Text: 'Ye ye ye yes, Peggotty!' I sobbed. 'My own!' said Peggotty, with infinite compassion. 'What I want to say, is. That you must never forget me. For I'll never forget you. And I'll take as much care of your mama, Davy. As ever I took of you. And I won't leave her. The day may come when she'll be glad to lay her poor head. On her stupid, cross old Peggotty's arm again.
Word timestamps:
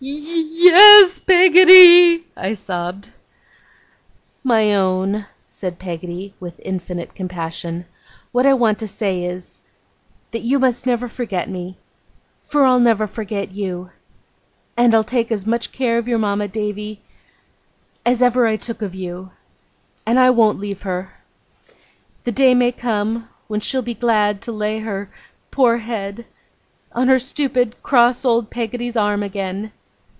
'Ye 0.03 0.13
ye 0.15 0.41
ye 0.41 0.63
yes, 0.71 1.19
Peggotty!' 1.19 2.25
I 2.35 2.55
sobbed. 2.55 3.11
'My 4.43 4.73
own!' 4.73 5.27
said 5.47 5.77
Peggotty, 5.77 6.33
with 6.39 6.59
infinite 6.65 7.13
compassion. 7.13 7.85
'What 8.31 8.47
I 8.47 8.55
want 8.55 8.79
to 8.79 8.87
say, 8.87 9.23
is. 9.23 9.61
That 10.31 10.41
you 10.41 10.57
must 10.57 10.87
never 10.87 11.07
forget 11.07 11.47
me. 11.49 11.77
For 12.47 12.65
I'll 12.65 12.79
never 12.79 13.05
forget 13.05 13.51
you. 13.51 13.91
And 14.75 14.95
I'll 14.95 15.03
take 15.03 15.31
as 15.31 15.45
much 15.45 15.71
care 15.71 15.99
of 15.99 16.07
your 16.07 16.17
mama, 16.17 16.47
Davy. 16.47 17.03
As 18.03 18.23
ever 18.23 18.47
I 18.47 18.55
took 18.55 18.81
of 18.81 18.95
you. 18.95 19.29
And 20.03 20.17
I 20.19 20.31
won't 20.31 20.57
leave 20.59 20.81
her. 20.81 21.13
The 22.23 22.31
day 22.31 22.55
may 22.55 22.71
come 22.71 23.29
when 23.47 23.59
she'll 23.59 23.83
be 23.83 23.93
glad 23.93 24.41
to 24.41 24.51
lay 24.51 24.79
her 24.79 25.11
poor 25.51 25.77
head. 25.77 26.25
On 26.91 27.07
her 27.07 27.19
stupid, 27.19 27.83
cross 27.83 28.25
old 28.25 28.49
Peggotty's 28.49 28.97
arm 28.97 29.21
again. 29.21 29.71